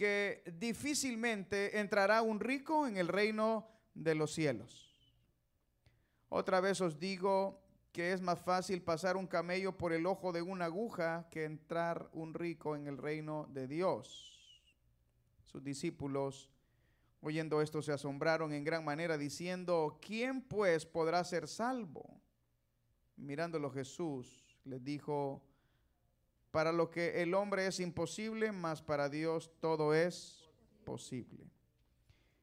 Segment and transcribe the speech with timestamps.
[0.00, 4.96] que difícilmente entrará un rico en el reino de los cielos.
[6.30, 7.60] Otra vez os digo
[7.92, 12.08] que es más fácil pasar un camello por el ojo de una aguja que entrar
[12.14, 14.64] un rico en el reino de Dios.
[15.44, 16.48] Sus discípulos,
[17.20, 22.22] oyendo esto, se asombraron en gran manera, diciendo, ¿quién pues podrá ser salvo?
[23.16, 25.42] Mirándolo Jesús les dijo,
[26.50, 30.50] para lo que el hombre es imposible, mas para Dios todo es
[30.84, 31.46] posible.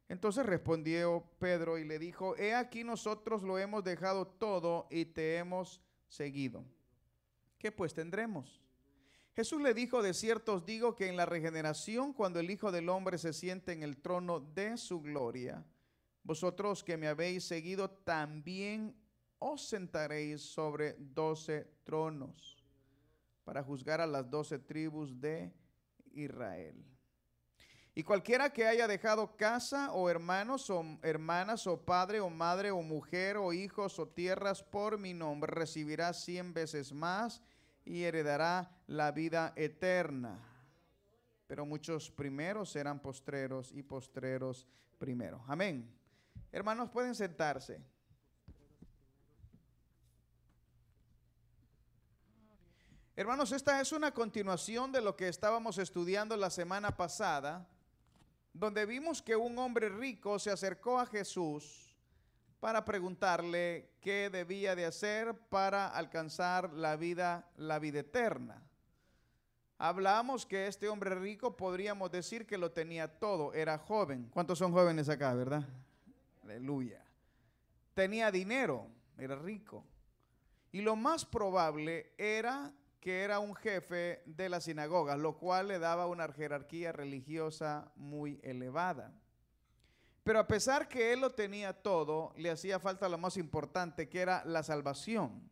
[0.09, 5.37] Entonces respondió Pedro y le dijo, he aquí nosotros lo hemos dejado todo y te
[5.37, 6.63] hemos seguido.
[7.59, 8.61] ¿Qué pues tendremos?
[9.35, 12.89] Jesús le dijo, de cierto os digo que en la regeneración, cuando el Hijo del
[12.89, 15.65] Hombre se siente en el trono de su gloria,
[16.23, 18.95] vosotros que me habéis seguido, también
[19.39, 22.56] os sentaréis sobre doce tronos
[23.47, 25.53] para juzgar a las doce tribus de
[26.11, 26.75] Israel.
[27.95, 32.81] Y cualquiera que haya dejado casa o hermanos o hermanas o padre o madre o
[32.81, 37.41] mujer o hijos o tierras por mi nombre recibirá cien veces más
[37.85, 40.37] y heredará la vida eterna.
[41.47, 45.41] Pero muchos primeros serán postreros y postreros primero.
[45.47, 45.89] Amén.
[46.51, 47.79] Hermanos, pueden sentarse.
[53.19, 57.67] Hermanos, esta es una continuación de lo que estábamos estudiando la semana pasada
[58.53, 61.95] donde vimos que un hombre rico se acercó a Jesús
[62.59, 68.61] para preguntarle qué debía de hacer para alcanzar la vida, la vida eterna.
[69.79, 74.29] Hablamos que este hombre rico podríamos decir que lo tenía todo, era joven.
[74.29, 75.67] ¿Cuántos son jóvenes acá, verdad?
[76.43, 77.03] Aleluya.
[77.95, 78.87] Tenía dinero,
[79.17, 79.83] era rico.
[80.71, 85.79] Y lo más probable era que era un jefe de la sinagoga, lo cual le
[85.79, 89.13] daba una jerarquía religiosa muy elevada.
[90.23, 94.19] Pero a pesar que él lo tenía todo, le hacía falta lo más importante, que
[94.19, 95.49] era la salvación.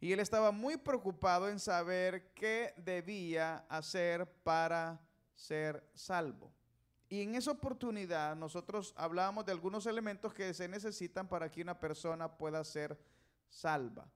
[0.00, 5.00] Y él estaba muy preocupado en saber qué debía hacer para
[5.34, 6.52] ser salvo.
[7.08, 11.78] Y en esa oportunidad nosotros hablábamos de algunos elementos que se necesitan para que una
[11.78, 12.98] persona pueda ser
[13.48, 14.08] salva.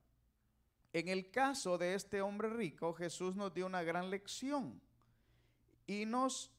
[0.93, 4.81] En el caso de este hombre rico, Jesús nos dio una gran lección
[5.87, 6.51] y nos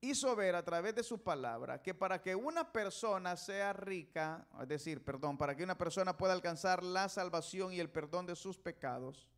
[0.00, 4.68] hizo ver a través de su palabra que para que una persona sea rica, es
[4.68, 8.58] decir, perdón, para que una persona pueda alcanzar la salvación y el perdón de sus
[8.58, 9.28] pecados,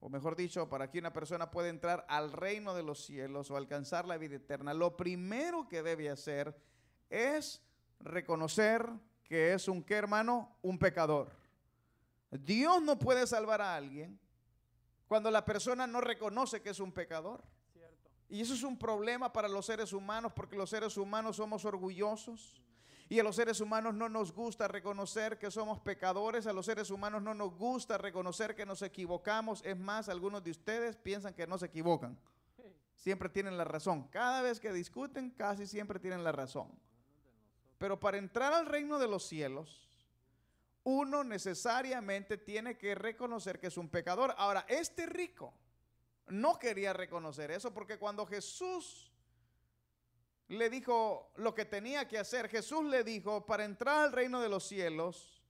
[0.00, 3.56] o mejor dicho, para que una persona pueda entrar al reino de los cielos o
[3.56, 6.56] alcanzar la vida eterna, lo primero que debe hacer
[7.10, 7.60] es
[8.00, 8.88] reconocer
[9.24, 10.56] que es un, ¿qué hermano?
[10.62, 11.32] Un pecador.
[12.30, 14.18] Dios no puede salvar a alguien
[15.06, 17.42] cuando la persona no reconoce que es un pecador.
[18.28, 22.60] Y eso es un problema para los seres humanos porque los seres humanos somos orgullosos.
[23.08, 26.90] Y a los seres humanos no nos gusta reconocer que somos pecadores, a los seres
[26.90, 29.64] humanos no nos gusta reconocer que nos equivocamos.
[29.64, 32.18] Es más, algunos de ustedes piensan que no se equivocan.
[32.96, 34.08] Siempre tienen la razón.
[34.08, 36.68] Cada vez que discuten, casi siempre tienen la razón.
[37.78, 39.87] Pero para entrar al reino de los cielos,
[40.88, 44.34] uno necesariamente tiene que reconocer que es un pecador.
[44.38, 45.52] Ahora, este rico
[46.28, 49.12] no quería reconocer eso porque cuando Jesús
[50.48, 54.48] le dijo lo que tenía que hacer, Jesús le dijo, para entrar al reino de
[54.48, 55.42] los cielos,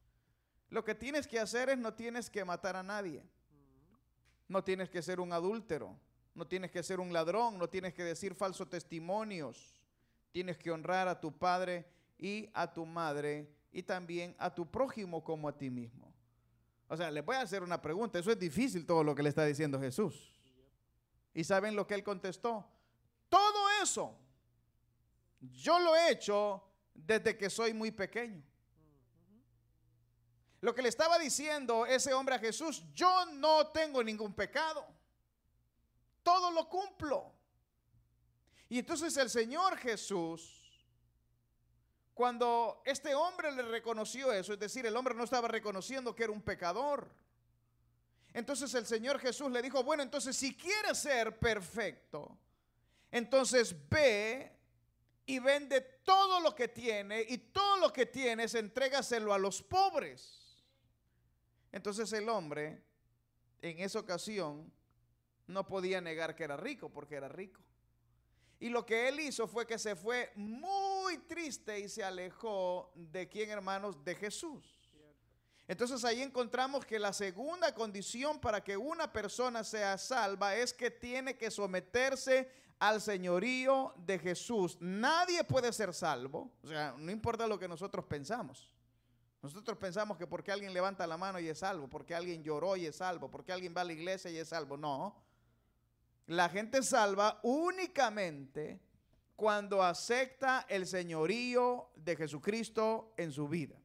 [0.71, 3.25] lo que tienes que hacer es no tienes que matar a nadie.
[4.49, 5.97] No tienes que ser un adúltero,
[6.35, 9.81] no tienes que ser un ladrón, no tienes que decir falsos testimonios.
[10.33, 11.87] Tienes que honrar a tu padre
[12.19, 16.13] y a tu madre y también a tu prójimo como a ti mismo.
[16.89, 18.19] O sea, le voy a hacer una pregunta.
[18.19, 20.33] Eso es difícil todo lo que le está diciendo Jesús.
[21.35, 22.67] ¿Y saben lo que él contestó?
[23.29, 24.19] Todo eso
[25.41, 26.63] yo lo he hecho
[26.95, 28.43] desde que soy muy pequeño.
[30.61, 34.85] Lo que le estaba diciendo ese hombre a Jesús, yo no tengo ningún pecado.
[36.23, 37.33] Todo lo cumplo.
[38.69, 40.58] Y entonces el Señor Jesús
[42.19, 46.33] cuando este hombre le reconoció eso, es decir, el hombre no estaba reconociendo que era
[46.33, 47.09] un pecador.
[48.33, 52.37] Entonces el Señor Jesús le dijo, bueno, entonces si quieres ser perfecto,
[53.13, 54.51] entonces ve
[55.27, 60.61] y vende todo lo que tiene y todo lo que tienes, entrégaselo a los pobres.
[61.71, 62.83] Entonces el hombre
[63.63, 64.73] en esa ocasión
[65.47, 67.61] no podía negar que era rico porque era rico.
[68.61, 73.29] Y lo que él hizo fue que se fue muy triste y se alejó de
[73.29, 74.79] quién, hermanos, de Jesús.
[75.69, 80.91] Entonces ahí encontramos que la segunda condición para que una persona sea salva es que
[80.91, 84.79] tiene que someterse al señorío de Jesús.
[84.81, 86.51] Nadie puede ser salvo.
[86.63, 88.73] O sea, no importa lo que nosotros pensamos.
[89.43, 92.87] Nosotros pensamos que porque alguien levanta la mano y es salvo, porque alguien lloró y
[92.87, 94.77] es salvo, porque alguien va a la iglesia y es salvo.
[94.77, 95.15] No.
[96.29, 98.81] La gente salva únicamente
[99.35, 103.77] cuando acepta el señorío de Jesucristo en su vida.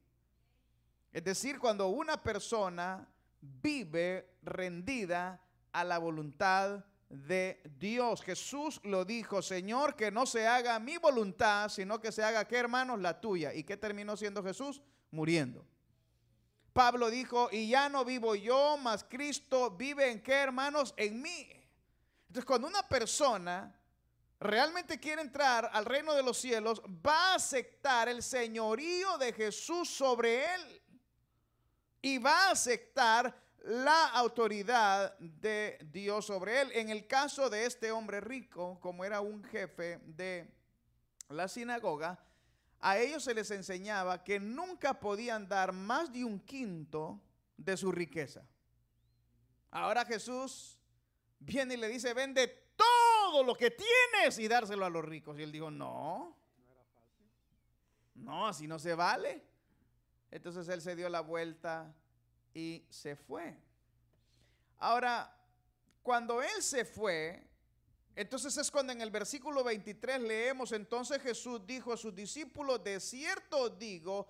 [1.11, 3.07] Es decir, cuando una persona
[3.39, 5.41] vive rendida
[5.71, 8.21] a la voluntad de Dios.
[8.21, 12.57] Jesús lo dijo, Señor, que no se haga mi voluntad, sino que se haga, ¿qué
[12.57, 12.99] hermanos?
[12.99, 13.53] La tuya.
[13.53, 14.81] ¿Y qué terminó siendo Jesús?
[15.11, 15.65] Muriendo.
[16.73, 20.93] Pablo dijo, y ya no vivo yo, mas Cristo vive en qué, hermanos?
[20.97, 21.62] En mí.
[22.33, 23.79] Entonces, cuando una persona
[24.39, 29.87] realmente quiere entrar al reino de los cielos, va a aceptar el señorío de Jesús
[29.87, 30.81] sobre él.
[32.01, 36.71] Y va a aceptar la autoridad de Dios sobre él.
[36.73, 40.51] En el caso de este hombre rico, como era un jefe de
[41.29, 42.19] la sinagoga,
[42.79, 47.21] a ellos se les enseñaba que nunca podían dar más de un quinto
[47.57, 48.43] de su riqueza.
[49.69, 50.79] Ahora Jesús
[51.45, 55.37] viene y le dice, vende todo lo que tienes y dárselo a los ricos.
[55.37, 56.35] Y él dijo, no,
[58.15, 59.43] no, así no se vale.
[60.31, 61.93] Entonces él se dio la vuelta
[62.53, 63.55] y se fue.
[64.79, 65.35] Ahora,
[66.01, 67.47] cuando él se fue,
[68.15, 72.99] entonces es cuando en el versículo 23 leemos, entonces Jesús dijo a sus discípulos, de
[72.99, 74.27] cierto digo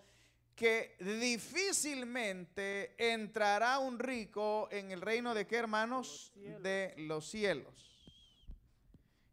[0.56, 6.32] que difícilmente entrará un rico en el reino de qué hermanos?
[6.36, 7.92] De los cielos.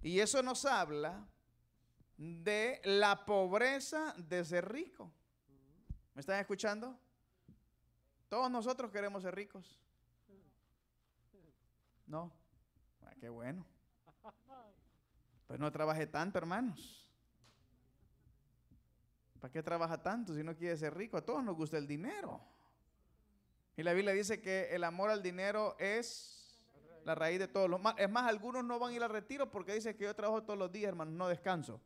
[0.02, 1.28] Y eso nos habla
[2.16, 5.12] de la pobreza de ser rico.
[6.14, 6.98] ¿Me están escuchando?
[8.28, 9.80] Todos nosotros queremos ser ricos.
[12.06, 12.32] No.
[13.02, 13.66] Ah, qué bueno.
[15.46, 17.09] Pues no trabaje tanto, hermanos.
[19.40, 21.16] ¿Para qué trabaja tanto si no quiere ser rico?
[21.16, 22.40] A todos nos gusta el dinero.
[23.76, 26.60] Y la Biblia dice que el amor al dinero es
[27.04, 29.72] la raíz de todos los Es más, algunos no van a ir al retiro porque
[29.72, 31.80] dicen que yo trabajo todos los días, hermanos, no descanso.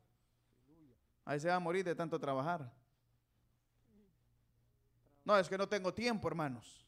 [1.25, 2.71] Ahí se va a morir de tanto trabajar.
[5.25, 6.85] No, es que no tengo tiempo, hermanos.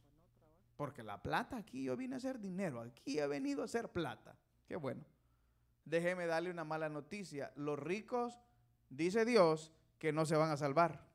[0.77, 2.81] Porque la plata aquí yo vine a hacer dinero.
[2.81, 4.37] Aquí he venido a hacer plata.
[4.67, 5.05] Qué bueno.
[5.85, 7.53] Déjeme darle una mala noticia.
[7.55, 8.39] Los ricos,
[8.91, 11.07] dice Dios, que no se van a salvar.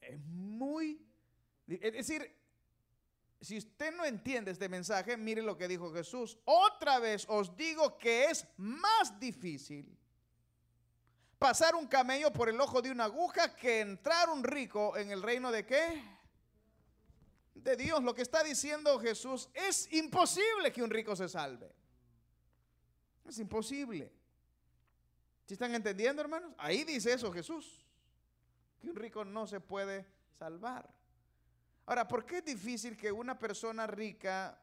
[0.00, 1.04] Es muy...
[1.66, 2.34] Es decir,
[3.40, 6.38] si usted no entiende este mensaje, mire lo que dijo Jesús.
[6.44, 9.96] Otra vez os digo que es más difícil
[11.38, 15.22] pasar un camello por el ojo de una aguja que entrar un rico en el
[15.22, 16.02] reino de qué?
[17.54, 18.02] De Dios.
[18.02, 21.72] Lo que está diciendo Jesús es imposible que un rico se salve.
[23.24, 24.12] Es imposible.
[25.48, 26.52] ¿Sí están entendiendo, hermanos?
[26.58, 27.82] Ahí dice eso Jesús.
[28.78, 30.04] Que un rico no se puede
[30.38, 30.86] salvar.
[31.86, 34.60] Ahora, ¿por qué es difícil que una persona rica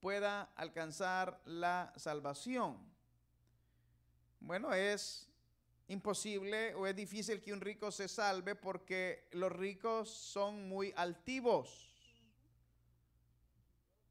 [0.00, 2.84] pueda alcanzar la salvación?
[4.40, 5.30] Bueno, es
[5.86, 11.94] imposible o es difícil que un rico se salve porque los ricos son muy altivos.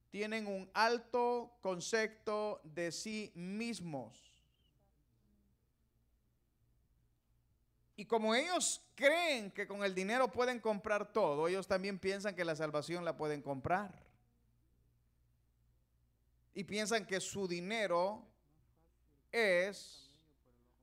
[0.09, 4.32] Tienen un alto concepto de sí mismos.
[7.95, 12.43] Y como ellos creen que con el dinero pueden comprar todo, ellos también piensan que
[12.43, 14.03] la salvación la pueden comprar.
[16.55, 18.25] Y piensan que su dinero
[19.31, 20.11] es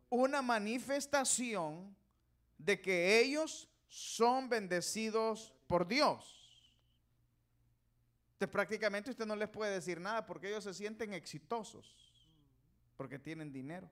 [0.09, 1.97] una manifestación
[2.59, 6.37] de que ellos son bendecidos por Dios.
[8.33, 11.95] Entonces prácticamente usted no les puede decir nada porque ellos se sienten exitosos,
[12.97, 13.91] porque tienen dinero.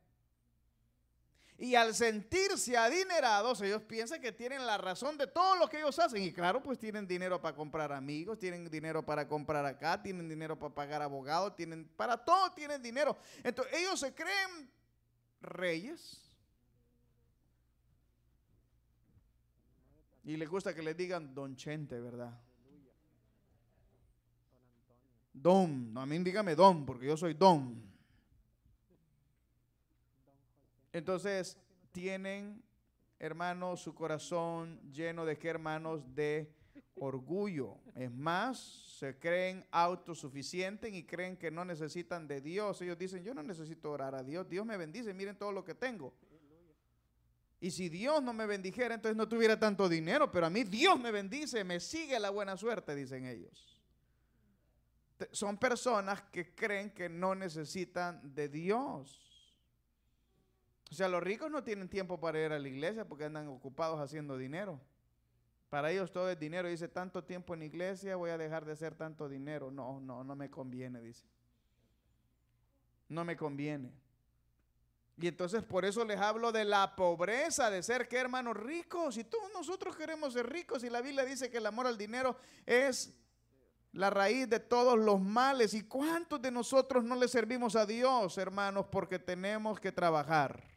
[1.61, 5.99] Y al sentirse adinerados, ellos piensan que tienen la razón de todo lo que ellos
[5.99, 6.23] hacen.
[6.23, 10.57] Y claro, pues tienen dinero para comprar amigos, tienen dinero para comprar acá, tienen dinero
[10.57, 13.19] para pagar abogados, tienen para todo tienen dinero.
[13.43, 14.71] Entonces ellos se creen
[15.41, 16.23] reyes.
[20.23, 22.39] Y les gusta que le digan Don Chente, ¿verdad?
[25.33, 27.88] Don, no, a mí dígame Don, porque yo soy Don.
[30.93, 31.59] Entonces,
[31.93, 32.63] tienen,
[33.19, 36.53] hermanos, su corazón lleno de hermanos, de
[37.01, 37.77] orgullo.
[37.95, 38.59] Es más,
[38.99, 42.81] se creen autosuficientes y creen que no necesitan de Dios.
[42.83, 45.75] Ellos dicen, yo no necesito orar a Dios, Dios me bendice, miren todo lo que
[45.75, 46.15] tengo.
[47.61, 50.99] Y si Dios no me bendijera, entonces no tuviera tanto dinero, pero a mí Dios
[50.99, 53.83] me bendice, me sigue la buena suerte, dicen ellos.
[55.33, 59.28] son personas que creen que no necesitan de Dios.
[60.91, 64.01] O sea, los ricos no tienen tiempo para ir a la iglesia porque andan ocupados
[64.01, 64.81] haciendo dinero.
[65.69, 66.69] Para ellos todo es dinero.
[66.69, 69.71] Dice, tanto tiempo en iglesia, voy a dejar de hacer tanto dinero.
[69.71, 71.27] No, no, no me conviene, dice.
[73.09, 73.93] No me conviene.
[75.21, 79.19] Y entonces por eso les hablo de la pobreza, de ser que hermanos ricos.
[79.19, 80.85] Y todos nosotros queremos ser ricos.
[80.85, 83.13] Y la Biblia dice que el amor al dinero es
[83.93, 85.75] la raíz de todos los males.
[85.75, 90.68] ¿Y cuántos de nosotros no le servimos a Dios, hermanos, porque tenemos que trabajar?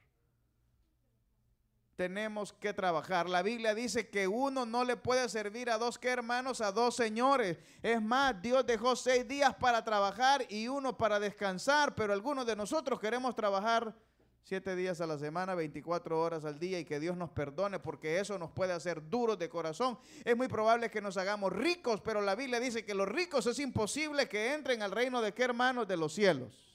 [2.02, 3.30] Tenemos que trabajar.
[3.30, 6.96] La Biblia dice que uno no le puede servir a dos que hermanos, a dos
[6.96, 7.60] señores.
[7.84, 12.56] Es más, Dios dejó seis días para trabajar y uno para descansar, pero algunos de
[12.56, 13.94] nosotros queremos trabajar
[14.42, 18.20] siete días a la semana, 24 horas al día y que Dios nos perdone porque
[18.20, 20.00] eso nos puede hacer duros de corazón.
[20.26, 23.60] Es muy probable que nos hagamos ricos, pero la Biblia dice que los ricos es
[23.60, 26.71] imposible que entren al reino de qué hermanos de los cielos.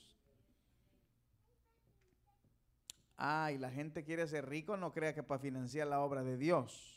[3.16, 6.36] Ah, y la gente quiere ser rico, no crea que para financiar la obra de
[6.36, 6.92] Dios.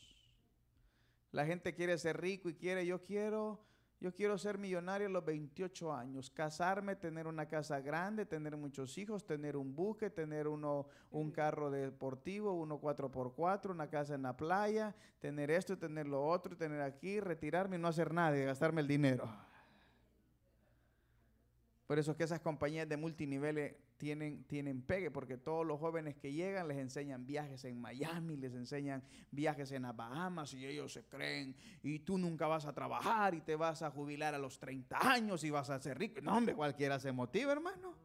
[1.31, 3.63] La gente quiere ser rico y quiere, yo quiero,
[4.01, 8.97] yo quiero ser millonario a los 28 años, casarme, tener una casa grande, tener muchos
[8.97, 14.35] hijos, tener un buque, tener uno, un carro deportivo, uno 4x4, una casa en la
[14.35, 18.81] playa, tener esto, tener lo otro, tener aquí, retirarme y no hacer nada y gastarme
[18.81, 19.29] el dinero.
[21.89, 26.15] Por eso es que esas compañías de multiniveles tienen, tienen pegue, porque todos los jóvenes
[26.17, 30.93] que llegan les enseñan viajes en Miami, les enseñan viajes en las Bahamas y ellos
[30.93, 34.59] se creen, y tú nunca vas a trabajar y te vas a jubilar a los
[34.59, 36.21] 30 años y vas a ser rico.
[36.21, 37.97] No, hombre, cualquiera se motiva, hermano.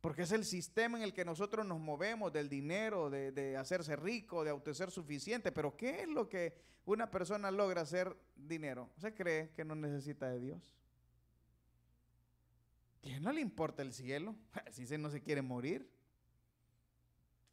[0.00, 3.94] Porque es el sistema en el que nosotros nos movemos del dinero, de, de hacerse
[3.94, 5.52] rico, de autoser suficiente.
[5.52, 6.52] Pero ¿qué es lo que
[6.84, 8.90] una persona logra hacer dinero?
[8.96, 10.79] ¿Se cree que no necesita de Dios?
[13.02, 14.34] Que no le importa el cielo,
[14.70, 15.88] si no se quiere morir.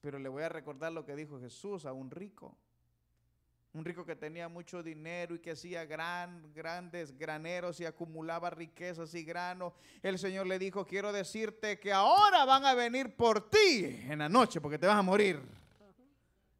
[0.02, 2.58] Pero le voy a recordar lo que dijo Jesús a un rico.
[3.74, 9.14] Un rico que tenía mucho dinero y que hacía gran, grandes graneros y acumulaba riquezas
[9.14, 9.74] y granos.
[10.02, 14.30] El Señor le dijo, quiero decirte que ahora van a venir por ti en la
[14.30, 15.42] noche porque te vas a morir.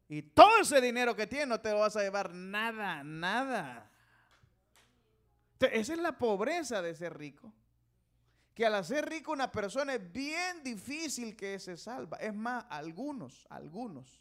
[0.08, 3.90] Y todo ese dinero que tienes no te lo vas a llevar nada, nada.
[5.58, 7.52] Esa es la pobreza de ser rico
[8.58, 12.16] que al hacer rico una persona es bien difícil que se salva.
[12.16, 14.20] Es más, algunos, algunos,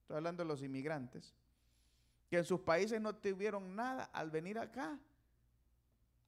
[0.00, 1.32] estoy hablando de los inmigrantes,
[2.28, 4.98] que en sus países no tuvieron nada al venir acá.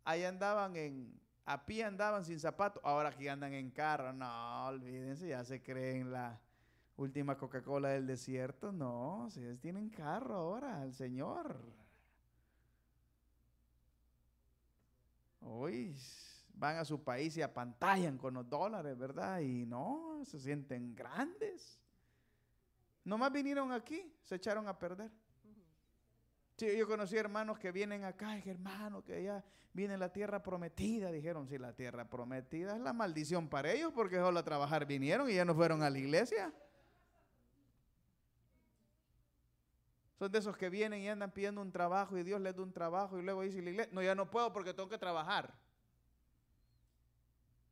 [0.05, 4.13] Ahí andaban en, a pie andaban sin zapatos, ahora aquí andan en carro.
[4.13, 6.39] No, olvídense, ya se creen la
[6.97, 8.71] última Coca-Cola del desierto.
[8.71, 11.61] No, si ellos tienen carro ahora, el Señor.
[15.41, 15.97] Uy,
[16.59, 19.41] van a su país y apantallan con los dólares, ¿verdad?
[19.41, 21.81] Y no, se sienten grandes.
[23.05, 25.11] Nomás vinieron aquí, se echaron a perder.
[26.57, 31.13] Sí, yo conocí hermanos que vienen acá, y hermano, que ya viene la tierra prometida.
[31.13, 35.31] Dijeron, sí, la tierra prometida es la maldición para ellos porque solo a trabajar vinieron
[35.31, 36.53] y ya no fueron a la iglesia.
[40.19, 42.73] Son de esos que vienen y andan pidiendo un trabajo y Dios les da un
[42.73, 45.55] trabajo y luego dice la iglesia, no, ya no puedo porque tengo que trabajar.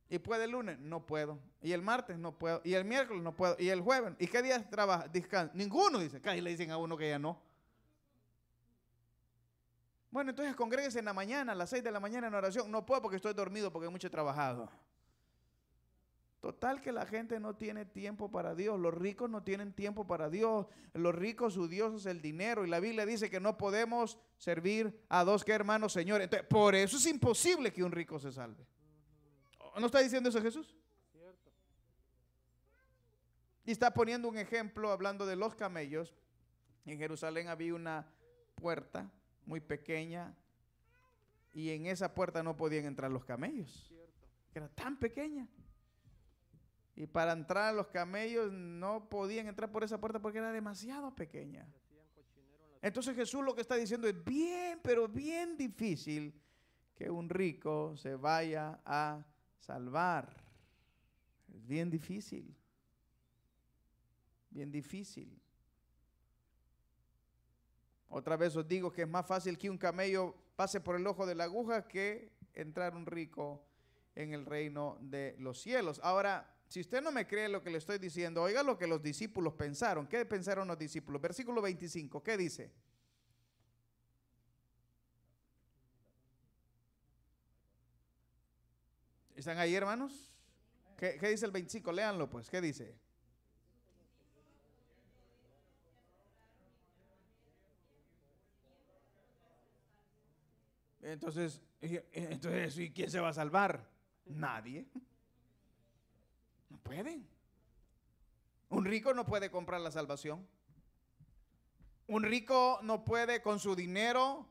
[0.08, 0.78] ¿Y puede el lunes?
[0.78, 1.38] No puedo.
[1.60, 2.18] ¿Y el martes?
[2.18, 2.60] No puedo.
[2.64, 3.22] ¿Y el miércoles?
[3.22, 3.56] No puedo.
[3.58, 4.14] ¿Y el jueves?
[4.18, 5.08] ¿Y qué días trabaja?
[5.08, 5.52] Descansa.
[5.54, 6.20] Ninguno dice.
[6.20, 7.40] Casi le dicen a uno que ya no.
[10.10, 12.70] Bueno, entonces congréguese en la mañana, a las 6 de la mañana en oración.
[12.70, 14.70] No puedo porque estoy dormido, porque mucho he trabajado.
[16.40, 18.78] Total que la gente no tiene tiempo para Dios.
[18.78, 20.66] Los ricos no tienen tiempo para Dios.
[20.94, 22.64] Los ricos, su Dios es el dinero.
[22.64, 26.26] Y la Biblia dice que no podemos servir a dos que hermanos señores.
[26.26, 28.64] Entonces, por eso es imposible que un rico se salve.
[29.78, 30.74] ¿No está diciendo eso Jesús?
[31.12, 31.50] Cierto.
[33.64, 36.14] Y está poniendo un ejemplo hablando de los camellos.
[36.86, 38.06] En Jerusalén había una
[38.54, 39.10] puerta
[39.44, 40.34] muy pequeña
[41.52, 43.92] y en esa puerta no podían entrar los camellos.
[44.54, 45.46] era tan pequeña.
[46.94, 51.66] Y para entrar los camellos no podían entrar por esa puerta porque era demasiado pequeña.
[52.80, 56.40] Entonces Jesús lo que está diciendo es bien, pero bien difícil
[56.94, 59.24] que un rico se vaya a
[59.66, 60.32] salvar.
[61.52, 62.54] Es bien difícil.
[64.50, 65.38] Bien difícil.
[68.08, 71.26] Otra vez os digo que es más fácil que un camello pase por el ojo
[71.26, 73.66] de la aguja que entrar un rico
[74.14, 76.00] en el reino de los cielos.
[76.02, 79.02] Ahora, si usted no me cree lo que le estoy diciendo, oiga lo que los
[79.02, 80.06] discípulos pensaron.
[80.06, 81.20] ¿Qué pensaron los discípulos?
[81.20, 82.72] Versículo 25, ¿qué dice?
[89.36, 90.32] ¿Están ahí, hermanos?
[90.96, 91.92] ¿Qué, qué dice el 25?
[91.92, 92.48] Léanlo, pues.
[92.48, 92.96] ¿Qué dice?
[101.02, 103.88] Entonces, entonces, ¿y quién se va a salvar?
[104.24, 104.86] Nadie.
[106.68, 107.28] No pueden.
[108.70, 110.44] Un rico no puede comprar la salvación.
[112.08, 114.48] Un rico no puede con su dinero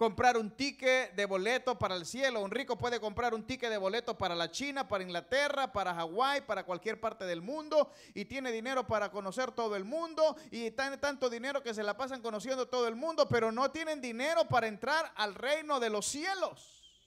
[0.00, 2.40] comprar un ticket de boleto para el cielo.
[2.40, 6.40] Un rico puede comprar un ticket de boleto para la China, para Inglaterra, para Hawái,
[6.46, 7.92] para cualquier parte del mundo.
[8.14, 10.38] Y tiene dinero para conocer todo el mundo.
[10.50, 13.28] Y tiene tanto dinero que se la pasan conociendo todo el mundo.
[13.28, 17.04] Pero no tienen dinero para entrar al reino de los cielos.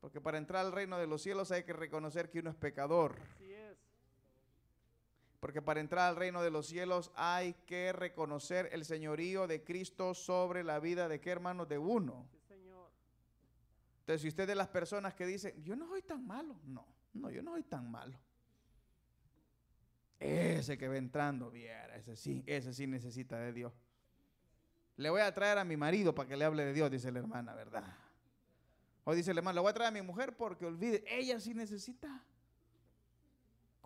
[0.00, 3.14] Porque para entrar al reino de los cielos hay que reconocer que uno es pecador.
[5.46, 10.12] Porque para entrar al reino de los cielos hay que reconocer el señorío de Cristo
[10.12, 12.26] sobre la vida de qué hermano de uno.
[14.00, 16.84] Entonces, si usted es de las personas que dicen, yo no soy tan malo, no,
[17.14, 18.18] no, yo no soy tan malo.
[20.18, 23.72] Ese que va entrando, viera, ese sí, ese sí necesita de Dios.
[24.96, 27.20] Le voy a traer a mi marido para que le hable de Dios, dice la
[27.20, 27.96] hermana, ¿verdad?
[29.04, 31.54] O dice el hermano, le voy a traer a mi mujer porque olvide, ella sí
[31.54, 32.24] necesita.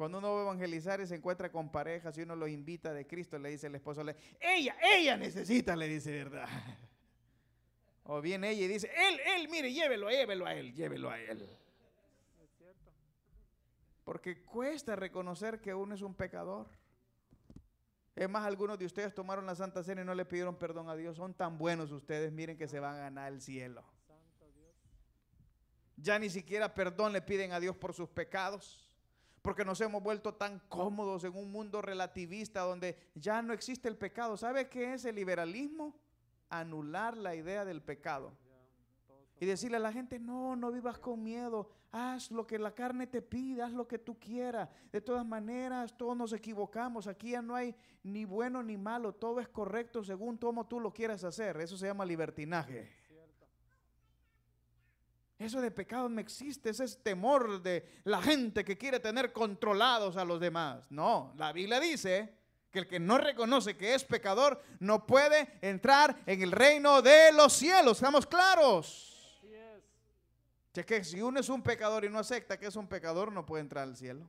[0.00, 3.06] Cuando uno va a evangelizar y se encuentra con parejas y uno los invita de
[3.06, 6.48] Cristo, le dice el esposo, le, ella, ella necesita, le dice verdad.
[8.04, 11.46] O viene ella y dice, él, él, mire, llévelo, llévelo a él, llévelo a él.
[14.02, 16.66] Porque cuesta reconocer que uno es un pecador.
[18.16, 20.96] Es más, algunos de ustedes tomaron la Santa Cena y no le pidieron perdón a
[20.96, 21.18] Dios.
[21.18, 23.84] Son tan buenos ustedes, miren que se van a ganar el cielo.
[25.98, 28.89] Ya ni siquiera perdón le piden a Dios por sus pecados
[29.42, 33.96] porque nos hemos vuelto tan cómodos en un mundo relativista donde ya no existe el
[33.96, 34.36] pecado.
[34.36, 35.94] ¿Sabe qué es el liberalismo?
[36.50, 38.32] Anular la idea del pecado.
[39.38, 43.06] Y decirle a la gente, no, no vivas con miedo, haz lo que la carne
[43.06, 44.68] te pida, haz lo que tú quieras.
[44.92, 49.40] De todas maneras, todos nos equivocamos, aquí ya no hay ni bueno ni malo, todo
[49.40, 51.56] es correcto según como tú lo quieras hacer.
[51.58, 52.99] Eso se llama libertinaje.
[55.40, 60.18] Eso de pecado no existe, ese es temor de la gente que quiere tener controlados
[60.18, 60.90] a los demás.
[60.90, 62.34] No, la Biblia dice
[62.70, 67.32] que el que no reconoce que es pecador no puede entrar en el reino de
[67.32, 67.96] los cielos.
[67.96, 69.40] ¿Estamos claros?
[70.74, 70.84] Es.
[70.84, 73.62] que si uno es un pecador y no acepta que es un pecador, no puede
[73.62, 74.28] entrar al cielo.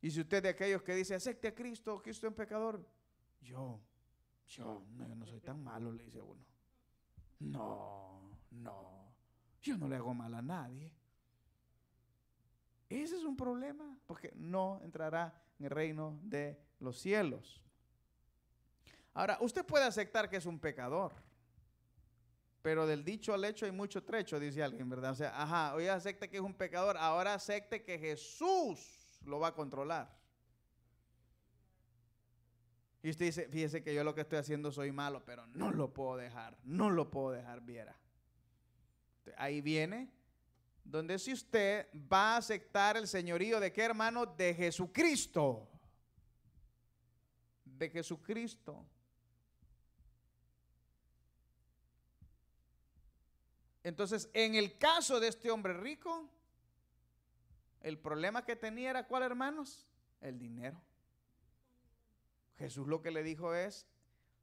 [0.00, 2.86] Y si usted de aquellos que dice, acepte a Cristo, Cristo es un pecador,
[3.40, 3.80] yo,
[4.46, 6.44] yo no, no soy tan malo, le dice uno.
[7.40, 8.99] No, no.
[9.62, 10.92] Yo no le hago mal a nadie.
[12.88, 17.62] Ese es un problema, porque no entrará en el reino de los cielos.
[19.14, 21.12] Ahora, usted puede aceptar que es un pecador,
[22.62, 25.12] pero del dicho al hecho hay mucho trecho, dice alguien, ¿verdad?
[25.12, 29.48] O sea, ajá, hoy acepte que es un pecador, ahora acepte que Jesús lo va
[29.48, 30.18] a controlar.
[33.02, 35.92] Y usted dice, fíjese que yo lo que estoy haciendo soy malo, pero no lo
[35.92, 37.96] puedo dejar, no lo puedo dejar, viera.
[39.36, 40.10] Ahí viene
[40.84, 44.26] donde si usted va a aceptar el señorío de qué hermano?
[44.26, 45.68] De Jesucristo.
[47.64, 48.84] De Jesucristo.
[53.82, 56.28] Entonces, en el caso de este hombre rico,
[57.80, 59.86] el problema que tenía era cuál, hermanos?
[60.20, 60.80] El dinero.
[62.58, 63.86] Jesús lo que le dijo es,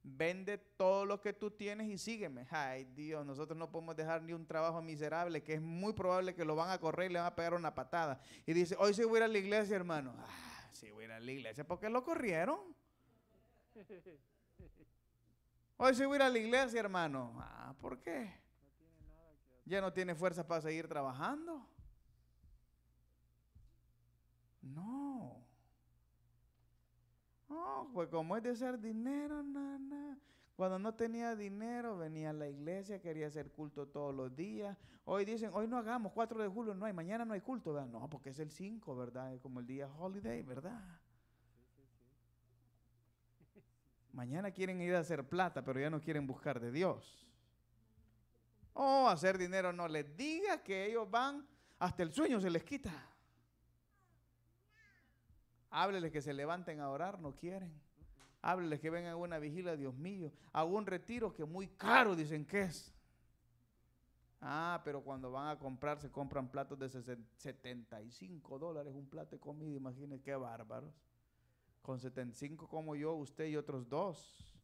[0.02, 2.46] Vende todo lo que tú tienes y sígueme.
[2.50, 6.44] Ay, Dios, nosotros no podemos dejar ni un trabajo miserable, que es muy probable que
[6.44, 8.20] lo van a correr y le van a pegar una patada.
[8.46, 10.14] Y dice, hoy sí voy a ir a la iglesia, hermano.
[10.18, 11.64] Ah, sí voy a ir a la iglesia.
[11.64, 12.60] ¿Por qué lo corrieron?
[15.80, 17.34] Hoy sí voy a ir a la iglesia, hermano.
[17.38, 18.34] Ah, ¿por qué?
[19.64, 21.64] Ya no tiene fuerza para seguir trabajando.
[24.60, 25.47] No.
[27.48, 30.18] No, pues como es de ser dinero, nada.
[30.56, 34.76] Cuando no tenía dinero, venía a la iglesia, quería hacer culto todos los días.
[35.04, 37.88] Hoy dicen, hoy no hagamos, 4 de julio no hay, mañana no hay culto, ¿verdad?
[37.88, 39.32] No, porque es el 5, ¿verdad?
[39.34, 41.00] Es como el día holiday, ¿verdad?
[44.12, 47.24] Mañana quieren ir a hacer plata, pero ya no quieren buscar de Dios.
[48.72, 51.46] Oh, hacer dinero no les diga que ellos van,
[51.78, 52.92] hasta el sueño se les quita.
[55.70, 57.72] Hábleles que se levanten a orar, no quieren.
[58.40, 60.32] Hábleles que vengan a una vigilia, Dios mío.
[60.52, 62.94] A un retiro que muy caro dicen que es.
[64.40, 69.40] Ah, pero cuando van a comprar, se compran platos de 75 dólares un plato de
[69.40, 69.76] comida.
[69.76, 70.94] Imagínense qué bárbaros.
[71.82, 74.54] Con 75 como yo, usted y otros dos.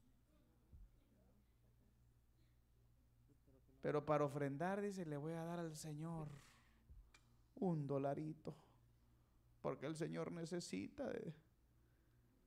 [3.82, 6.28] Pero para ofrendar, dice, le voy a dar al Señor
[7.56, 8.54] un dolarito.
[9.64, 11.10] Porque el Señor necesita.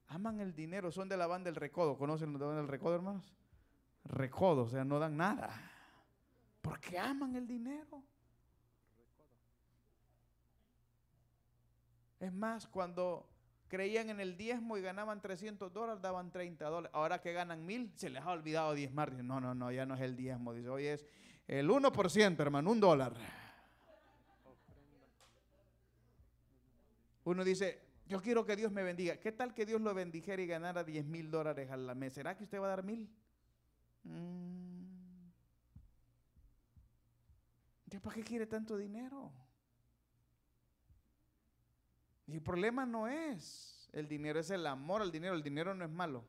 [0.09, 1.97] Aman el dinero, son de la banda del recodo.
[1.97, 3.33] ¿Conocen la banda del recodo, hermanos?
[4.03, 5.49] Recodo, o sea, no dan nada.
[6.61, 8.03] Porque aman el dinero.
[12.19, 13.27] Es más, cuando
[13.67, 16.91] creían en el diezmo y ganaban 300 dólares, daban 30 dólares.
[16.93, 19.09] Ahora que ganan mil, se les ha olvidado diezmar.
[19.09, 20.53] Dicen, no, no, no, ya no es el diezmo.
[20.53, 21.03] Dice, hoy es
[21.47, 23.15] el 1%, hermano, un dólar.
[27.27, 29.19] Uno dice, yo quiero que Dios me bendiga.
[29.19, 32.13] ¿Qué tal que Dios lo bendijera y ganara 10 mil dólares al mes?
[32.13, 33.09] ¿Será que usted va a dar mil?
[34.03, 34.85] Mm.
[38.01, 39.33] ¿Para qué quiere tanto dinero?
[42.27, 45.35] Y el problema no es el dinero, es el amor al dinero.
[45.35, 46.23] El dinero no es malo.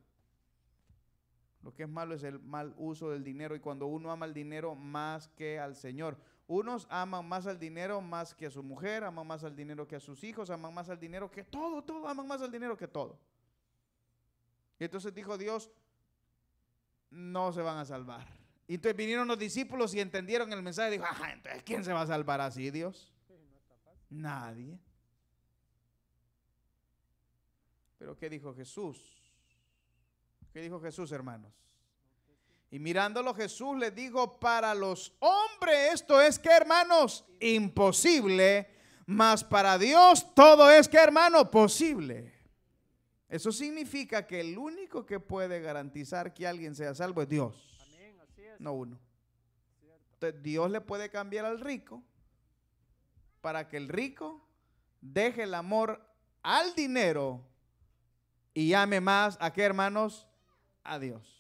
[1.63, 3.55] Lo que es malo es el mal uso del dinero.
[3.55, 6.19] Y cuando uno ama el dinero más que al Señor.
[6.49, 9.97] Unos aman más al dinero más que a su mujer, aman más al dinero que
[9.97, 12.89] a sus hijos, aman más al dinero que todo, todo, aman más al dinero que
[12.89, 13.19] todo.
[14.81, 15.71] Y entonces dijo Dios,
[17.11, 18.27] no se van a salvar.
[18.67, 20.93] Y entonces vinieron los discípulos y entendieron el mensaje.
[20.93, 23.13] Dijo, entonces ¿quién se va a salvar así, Dios?
[24.09, 24.79] Nadie.
[27.99, 29.23] Pero ¿qué dijo Jesús?
[30.51, 31.53] ¿Qué dijo Jesús, hermanos?
[32.71, 38.69] Y mirándolo Jesús le dijo, para los hombres esto es que, hermanos, imposible,
[39.07, 42.35] mas para Dios todo es que, hermano, posible.
[43.29, 47.79] Eso significa que el único que puede garantizar que alguien sea salvo es Dios.
[48.59, 48.99] No uno.
[50.15, 52.03] Entonces Dios le puede cambiar al rico
[53.41, 54.45] para que el rico
[55.01, 56.05] deje el amor
[56.43, 57.47] al dinero
[58.53, 60.27] y ame más a qué hermanos?
[60.83, 61.38] A Dios.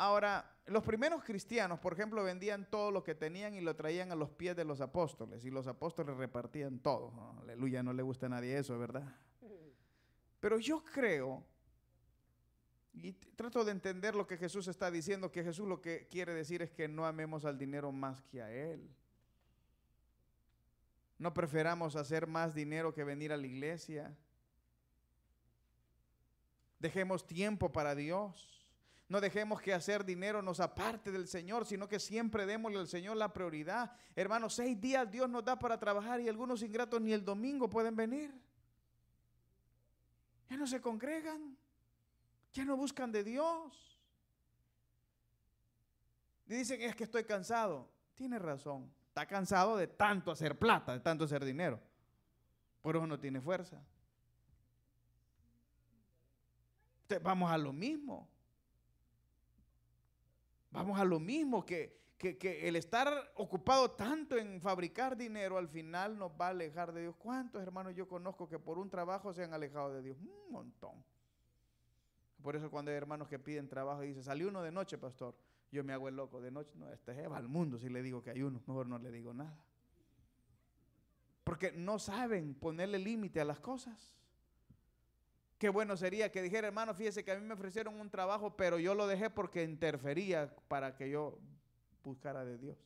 [0.00, 4.14] Ahora, los primeros cristianos, por ejemplo, vendían todo lo que tenían y lo traían a
[4.14, 7.12] los pies de los apóstoles y los apóstoles repartían todo.
[7.42, 9.14] aleluya, no le gusta a nadie eso, ¿verdad?
[10.40, 11.44] Pero yo creo,
[12.94, 16.62] y trato de entender lo que Jesús está diciendo, que Jesús lo que quiere decir
[16.62, 18.88] es que no amemos al dinero más que a Él.
[21.18, 24.16] No preferamos hacer más dinero que venir a la iglesia.
[26.78, 28.59] Dejemos tiempo para Dios.
[29.10, 33.18] No dejemos que hacer dinero nos aparte del Señor, sino que siempre démosle al Señor
[33.18, 33.92] la prioridad.
[34.16, 37.94] Hermanos, seis días Dios nos da para trabajar y algunos ingratos ni el domingo pueden
[37.94, 38.32] venir.
[40.48, 41.54] Ya no se congregan,
[42.54, 44.00] ya no buscan de Dios.
[46.46, 47.90] Y dicen, es que estoy cansado.
[48.14, 51.78] Tiene razón, está cansado de tanto hacer plata, de tanto hacer dinero.
[52.80, 53.82] Por eso no tiene fuerza
[57.18, 58.28] vamos a lo mismo.
[60.70, 66.30] Vamos a lo mismo, que, el estar ocupado tanto en fabricar dinero al final nos
[66.32, 67.16] va a alejar de Dios.
[67.16, 70.18] ¿Cuántos hermanos yo conozco que por un trabajo se han alejado de Dios?
[70.20, 71.02] Un montón.
[72.42, 75.34] Por eso cuando hay hermanos que piden trabajo y dicen, salió uno de noche, pastor,
[75.72, 76.72] yo me hago el loco de noche.
[76.76, 79.32] No, este va al mundo si le digo que hay uno, mejor no le digo
[79.34, 79.58] nada.
[81.44, 84.19] Porque no saben ponerle límite a las cosas.
[85.60, 88.78] Qué bueno sería que dijera, hermano, fíjese que a mí me ofrecieron un trabajo, pero
[88.78, 91.38] yo lo dejé porque interfería para que yo
[92.02, 92.78] buscara de Dios.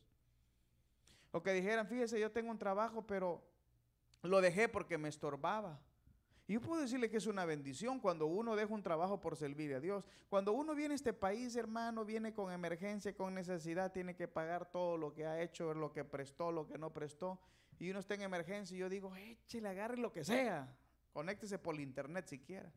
[1.31, 3.41] O que dijeran, fíjese, yo tengo un trabajo, pero
[4.23, 5.79] lo dejé porque me estorbaba.
[6.47, 9.73] Y yo puedo decirle que es una bendición cuando uno deja un trabajo por servir
[9.73, 10.05] a Dios.
[10.27, 14.69] Cuando uno viene a este país, hermano, viene con emergencia, con necesidad, tiene que pagar
[14.69, 17.39] todo lo que ha hecho, lo que prestó, lo que no prestó.
[17.79, 20.75] Y uno está en emergencia y yo digo, échele, agarre lo que sea.
[21.15, 22.69] Conéctese por internet si quiere.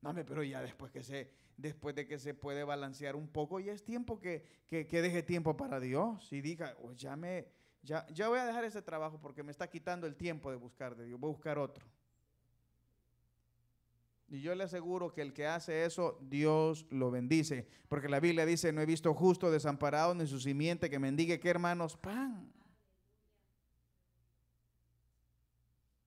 [0.00, 3.72] No, pero ya después que se, después de que se puede balancear un poco, ya
[3.72, 7.48] es tiempo que, deje tiempo para Dios y diga, oh, ya me,
[7.82, 10.94] ya, ya voy a dejar ese trabajo porque me está quitando el tiempo de buscar
[10.94, 11.84] de Dios, voy a buscar otro.
[14.28, 17.66] Y yo le aseguro que el que hace eso, Dios lo bendice.
[17.88, 21.50] Porque la Biblia dice, no he visto justo desamparado ni su simiente que mendigue, ¿qué
[21.50, 21.96] hermanos?
[21.96, 22.52] Pan.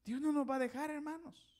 [0.05, 1.56] Dios no nos va a dejar, hermanos.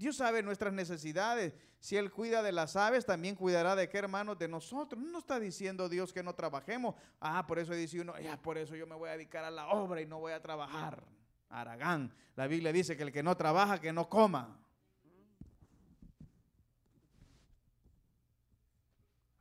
[0.00, 1.52] Dios sabe nuestras necesidades.
[1.78, 4.98] Si Él cuida de las aves, también cuidará de qué hermanos de nosotros.
[5.02, 6.94] No está diciendo Dios que no trabajemos.
[7.20, 9.68] Ah, por eso dice uno, ya por eso yo me voy a dedicar a la
[9.68, 11.04] obra y no voy a trabajar.
[11.50, 12.14] Aragán.
[12.34, 14.58] La Biblia dice que el que no trabaja, que no coma.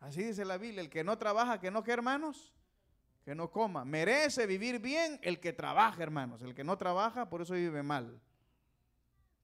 [0.01, 2.53] Así dice la Biblia, el que no trabaja, que no, ¿qué hermanos?
[3.23, 3.85] Que no coma.
[3.85, 6.41] Merece vivir bien el que trabaja, hermanos.
[6.41, 8.19] El que no trabaja, por eso vive mal.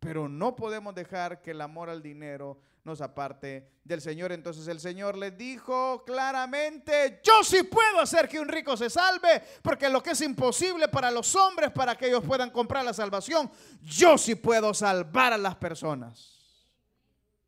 [0.06, 4.32] Pero no podemos dejar que el amor al dinero nos aparte del Señor.
[4.32, 9.42] Entonces el Señor les dijo claramente, yo sí puedo hacer que un rico se salve,
[9.64, 13.50] porque lo que es imposible para los hombres, para que ellos puedan comprar la salvación,
[13.82, 16.36] yo sí puedo salvar a las personas.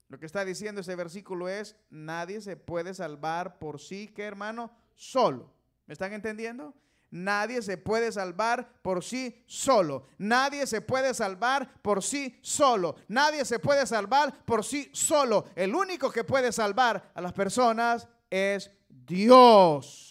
[0.10, 4.72] Lo que está diciendo ese versículo es, nadie se puede salvar por sí, que hermano,
[4.96, 5.54] solo.
[5.86, 6.74] ¿Me están entendiendo?
[7.12, 10.08] Nadie se puede salvar por sí solo.
[10.17, 12.96] Nadie se puede salvar por sí solo.
[13.08, 15.46] Nadie se puede salvar por sí solo.
[15.56, 20.07] El único que puede salvar a las personas es Dios.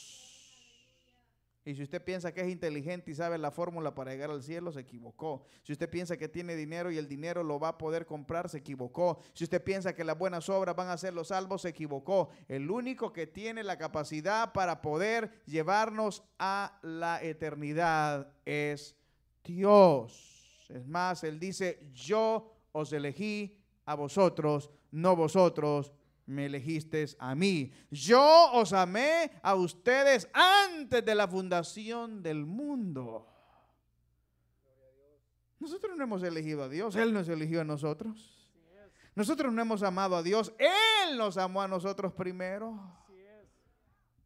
[1.67, 4.71] Y si usted piensa que es inteligente y sabe la fórmula para llegar al cielo,
[4.71, 5.43] se equivocó.
[5.65, 8.59] Si usted piensa que tiene dinero y el dinero lo va a poder comprar, se
[8.59, 9.19] equivocó.
[9.33, 12.29] Si usted piensa que las buenas obras van a ser los salvos, se equivocó.
[12.47, 18.95] El único que tiene la capacidad para poder llevarnos a la eternidad es
[19.43, 20.65] Dios.
[20.69, 25.93] Es más, Él dice, yo os elegí a vosotros, no vosotros
[26.27, 27.73] me elegiste a mí.
[27.91, 33.33] Yo os amé a ustedes antes de la fundación del mundo.
[35.59, 38.33] Nosotros no hemos elegido a Dios, Él nos eligió a nosotros.
[39.15, 42.79] Nosotros no hemos amado a Dios, Él nos amó a nosotros primero.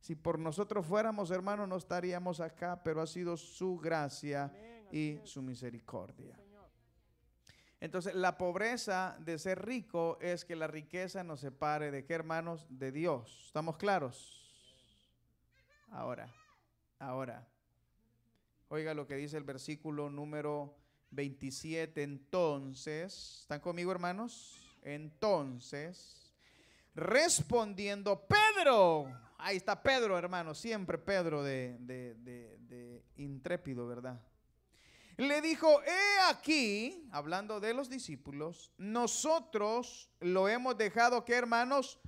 [0.01, 4.53] Si por nosotros fuéramos hermanos no estaríamos acá, pero ha sido su gracia
[4.91, 6.37] y su misericordia.
[7.81, 12.67] Entonces, la pobreza de ser rico es que la riqueza nos separe de qué, hermanos?
[12.69, 13.45] De Dios.
[13.47, 14.37] ¿Estamos claros?
[15.91, 16.31] Ahora,
[16.99, 17.49] ahora.
[18.69, 20.77] Oiga lo que dice el versículo número
[21.11, 22.03] 27.
[22.03, 24.79] Entonces, ¿están conmigo, hermanos?
[24.83, 26.35] Entonces,
[26.95, 29.07] respondiendo Pedro,
[29.39, 34.21] ahí está Pedro, hermano, siempre Pedro de, de, de intrépido, ¿verdad?
[35.21, 41.99] Le dijo, he aquí, hablando de los discípulos, nosotros lo hemos dejado que hermanos,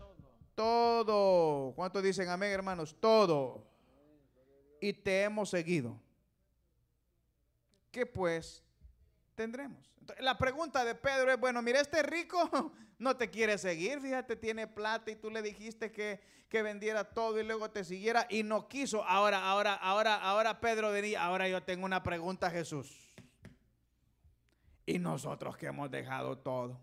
[0.54, 1.74] todo.
[1.74, 2.96] ¿Cuántos dicen amén, hermanos?
[3.00, 3.66] Todo.
[4.80, 6.00] Y te hemos seguido.
[7.90, 8.62] ¿Qué pues
[9.34, 9.92] tendremos?
[10.18, 14.66] la pregunta de Pedro es, bueno, mira, este rico no te quiere seguir, fíjate, tiene
[14.66, 18.68] plata y tú le dijiste que, que vendiera todo y luego te siguiera y no
[18.68, 19.04] quiso.
[19.04, 23.01] Ahora, ahora, ahora, ahora Pedro diría, ahora yo tengo una pregunta Jesús.
[24.86, 26.80] Y nosotros que hemos dejado todo.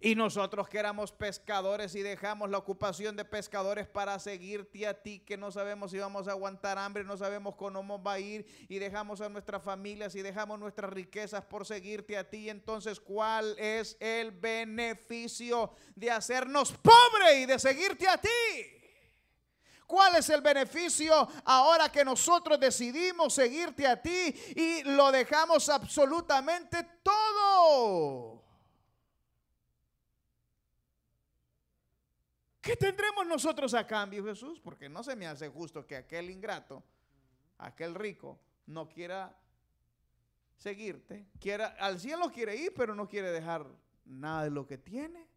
[0.00, 5.18] Y nosotros que éramos pescadores y dejamos la ocupación de pescadores para seguirte a ti,
[5.20, 8.78] que no sabemos si vamos a aguantar hambre, no sabemos cómo va a ir, y
[8.78, 12.48] dejamos a nuestras familias y dejamos nuestras riquezas por seguirte a ti.
[12.48, 18.77] Entonces, ¿cuál es el beneficio de hacernos pobres y de seguirte a ti?
[19.88, 26.86] ¿Cuál es el beneficio ahora que nosotros decidimos seguirte a ti y lo dejamos absolutamente
[27.02, 28.44] todo?
[32.60, 34.60] ¿Qué tendremos nosotros a cambio, Jesús?
[34.60, 36.84] Porque no se me hace justo que aquel ingrato,
[37.56, 39.34] aquel rico, no quiera
[40.58, 43.66] seguirte, quiera al cielo quiere ir, pero no quiere dejar
[44.04, 45.27] nada de lo que tiene.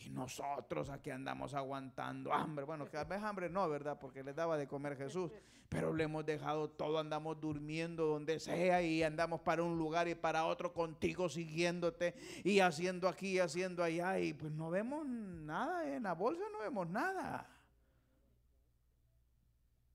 [0.00, 2.64] Y nosotros aquí andamos aguantando hambre.
[2.64, 3.98] Bueno, a veces hambre no, ¿verdad?
[4.00, 5.30] Porque les daba de comer Jesús.
[5.68, 10.14] Pero le hemos dejado todo, andamos durmiendo donde sea y andamos para un lugar y
[10.14, 14.18] para otro contigo siguiéndote y haciendo aquí haciendo allá.
[14.18, 17.46] Y pues no vemos nada en la bolsa, no vemos nada.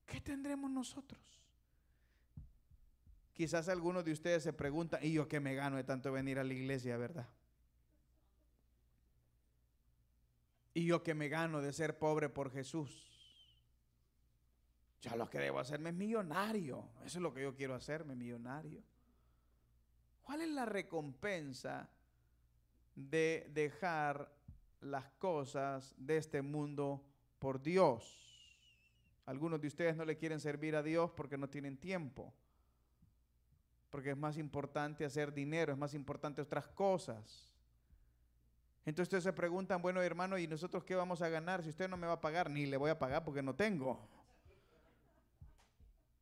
[0.06, 1.22] ¿Qué tendremos nosotros?
[3.34, 6.44] Quizás algunos de ustedes se preguntan, ¿y yo qué me gano de tanto venir a
[6.44, 7.28] la iglesia, verdad?
[10.74, 13.10] Y yo que me gano de ser pobre por Jesús.
[15.02, 16.90] Ya lo que debo hacerme es millonario.
[17.06, 18.82] Eso es lo que yo quiero hacerme, millonario.
[20.24, 21.90] ¿Cuál es la recompensa
[22.96, 24.34] de dejar
[24.80, 27.04] las cosas de este mundo
[27.38, 28.24] por Dios?
[29.26, 32.34] Algunos de ustedes no le quieren servir a Dios porque no tienen tiempo.
[33.90, 37.53] Porque es más importante hacer dinero, es más importante otras cosas.
[38.86, 41.96] Entonces ustedes se preguntan, bueno hermano, ¿y nosotros qué vamos a ganar si usted no
[41.96, 42.50] me va a pagar?
[42.50, 44.00] Ni le voy a pagar porque no tengo.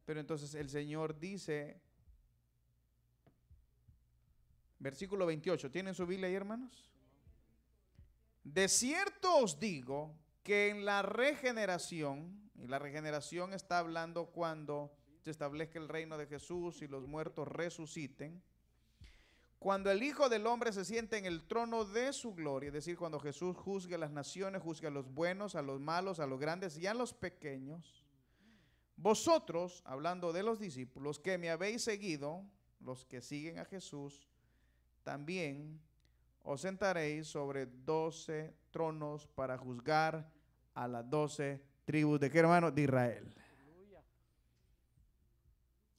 [0.05, 1.81] Pero entonces el Señor dice,
[4.77, 6.91] versículo 28, ¿tienen su Biblia ahí hermanos?
[8.43, 15.31] De cierto os digo que en la regeneración, y la regeneración está hablando cuando se
[15.31, 18.43] establezca el reino de Jesús y los muertos resuciten,
[19.61, 22.97] cuando el Hijo del Hombre se siente en el trono de su gloria, es decir,
[22.97, 26.39] cuando Jesús juzgue a las naciones, juzgue a los buenos, a los malos, a los
[26.39, 28.03] grandes y a los pequeños,
[28.97, 32.43] vosotros, hablando de los discípulos que me habéis seguido,
[32.79, 34.27] los que siguen a Jesús,
[35.03, 35.79] también
[36.41, 40.27] os sentaréis sobre doce tronos para juzgar
[40.73, 42.71] a las doce tribus de qué hermano?
[42.71, 43.31] De Israel.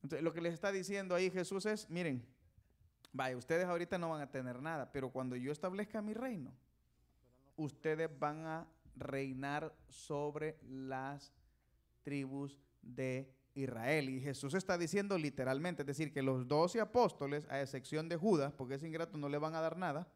[0.03, 2.27] Entonces, lo que les está diciendo ahí Jesús es, miren,
[3.13, 6.53] vaya, ustedes ahorita no van a tener nada, pero cuando yo establezca mi reino,
[7.57, 11.33] ustedes van a reinar sobre las
[12.03, 14.09] tribus de Israel.
[14.09, 18.53] Y Jesús está diciendo literalmente, es decir, que los doce apóstoles, a excepción de Judas,
[18.53, 20.09] porque ese ingrato no le van a dar nada,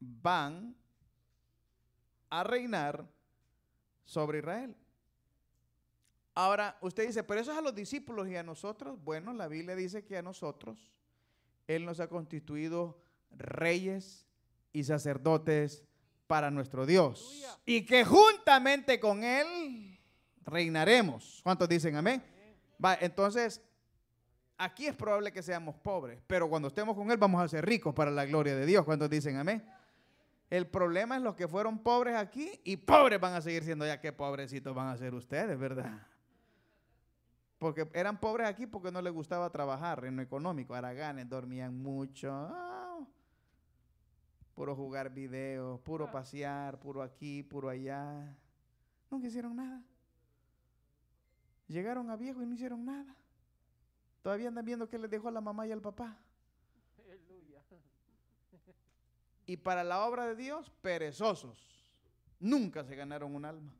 [0.00, 0.76] van
[2.30, 3.06] a reinar
[4.04, 4.76] sobre Israel.
[6.34, 8.98] Ahora, usted dice, pero eso es a los discípulos y a nosotros.
[9.04, 10.90] Bueno, la Biblia dice que a nosotros
[11.68, 14.26] Él nos ha constituido reyes
[14.72, 15.84] y sacerdotes
[16.26, 17.44] para nuestro Dios.
[17.64, 19.98] Y que juntamente con Él
[20.44, 21.40] reinaremos.
[21.44, 22.22] ¿Cuántos dicen amén?
[22.84, 23.62] Va, entonces,
[24.58, 27.94] aquí es probable que seamos pobres, pero cuando estemos con Él vamos a ser ricos
[27.94, 28.84] para la gloria de Dios.
[28.84, 29.64] ¿Cuántos dicen amén?
[30.50, 34.00] El problema es los que fueron pobres aquí y pobres van a seguir siendo ya.
[34.00, 36.06] Qué pobrecitos van a ser ustedes, ¿verdad?
[37.64, 40.74] Porque eran pobres aquí porque no les gustaba trabajar en lo económico.
[40.74, 42.30] Araganes dormían mucho.
[42.30, 43.00] Ah,
[44.54, 48.36] puro jugar videos, puro pasear, puro aquí, puro allá.
[49.10, 49.82] Nunca hicieron nada.
[51.66, 53.16] Llegaron a viejo y no hicieron nada.
[54.20, 56.18] Todavía andan viendo qué les dejó a la mamá y al papá.
[59.46, 61.58] Y para la obra de Dios, perezosos.
[62.38, 63.72] Nunca se ganaron un alma.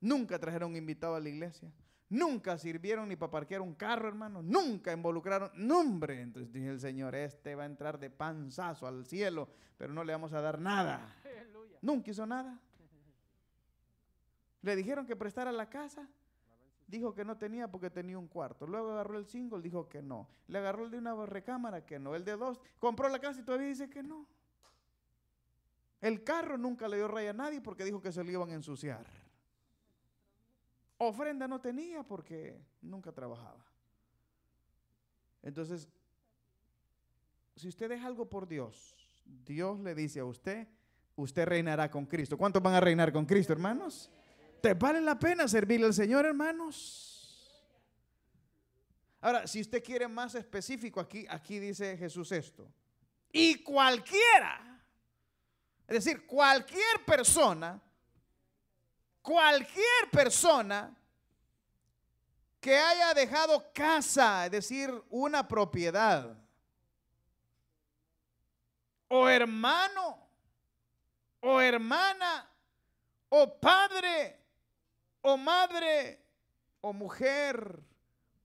[0.00, 1.72] Nunca trajeron invitado a la iglesia.
[2.12, 4.42] Nunca sirvieron ni para parquear un carro, hermano.
[4.42, 5.50] Nunca involucraron.
[5.54, 6.20] Nombre.
[6.20, 9.48] Entonces dije el Señor, este va a entrar de panzazo al cielo,
[9.78, 11.16] pero no le vamos a dar nada.
[11.80, 12.60] Nunca hizo nada.
[14.60, 16.06] Le dijeron que prestara la casa.
[16.86, 18.66] Dijo que no tenía porque tenía un cuarto.
[18.66, 20.28] Luego agarró el single, dijo que no.
[20.48, 22.14] Le agarró el de una recámara, que no.
[22.14, 22.60] El de dos.
[22.78, 24.26] Compró la casa y todavía dice que no.
[26.02, 28.54] El carro nunca le dio raya a nadie porque dijo que se lo iban a
[28.54, 29.21] ensuciar.
[31.08, 33.64] Ofrenda no tenía porque nunca trabajaba.
[35.42, 35.88] Entonces,
[37.56, 40.68] si usted deja algo por Dios, Dios le dice a usted,
[41.16, 42.38] usted reinará con Cristo.
[42.38, 44.10] ¿Cuántos van a reinar con Cristo, hermanos?
[44.60, 47.12] ¿Te vale la pena servirle al Señor, hermanos?
[49.20, 52.68] Ahora, si usted quiere más específico, aquí, aquí dice Jesús esto.
[53.32, 54.80] Y cualquiera,
[55.86, 57.80] es decir, cualquier persona
[59.22, 60.94] cualquier persona
[62.60, 66.36] que haya dejado casa, es decir, una propiedad,
[69.08, 70.18] o hermano,
[71.40, 72.48] o hermana,
[73.28, 74.38] o padre,
[75.22, 76.24] o madre,
[76.80, 77.80] o mujer,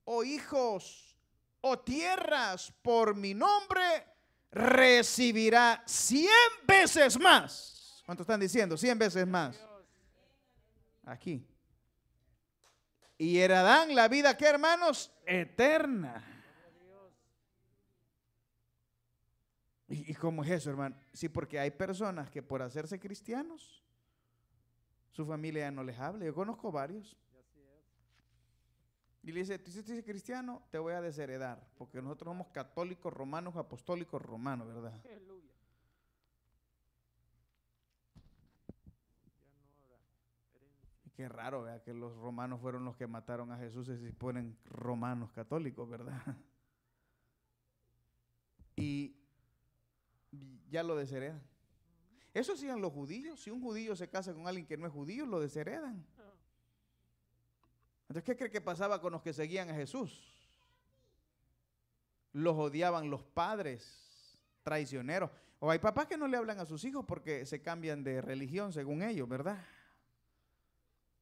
[0.05, 1.15] o hijos,
[1.61, 4.07] o tierras por mi nombre,
[4.51, 6.31] recibirá cien
[6.65, 8.01] veces más.
[8.05, 8.77] ¿Cuánto están diciendo?
[8.77, 9.66] Cien veces más
[11.07, 11.45] aquí.
[13.17, 16.23] Y heredan la vida que hermanos, eterna.
[19.89, 20.95] ¿Y, cómo es eso, hermano?
[21.13, 23.81] Sí, porque hay personas que por hacerse cristianos,
[25.11, 26.25] su familia ya no les habla.
[26.25, 27.15] Yo conozco varios.
[29.23, 33.11] Y le dice, si tú eres cristiano, te voy a desheredar, porque nosotros somos católicos
[33.11, 35.01] romanos, apostólicos romanos, ¿verdad?
[41.17, 44.55] Qué raro, vea, que los romanos fueron los que mataron a Jesús y se ponen
[44.65, 46.21] romanos católicos, ¿verdad?
[48.79, 49.15] Y
[50.69, 51.41] ya lo desheredan.
[52.31, 53.41] Eso hacían los judíos.
[53.41, 56.05] Si un judío se casa con alguien que no es judío, lo desheredan.
[58.01, 60.47] Entonces, ¿qué cree que pasaba con los que seguían a Jesús?
[62.33, 65.31] Los odiaban los padres traicioneros.
[65.57, 68.71] O hay papás que no le hablan a sus hijos porque se cambian de religión
[68.71, 69.57] según ellos, ¿verdad?